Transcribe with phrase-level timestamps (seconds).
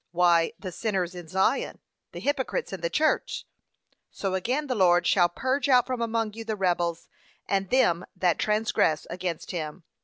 [0.09, 1.79] why, the sinners in Zion,
[2.11, 3.45] the hypocrites in the church.
[4.09, 7.07] So again the Lord shall 'purge out from among you the rebels,
[7.47, 9.83] and them that transgress against him.'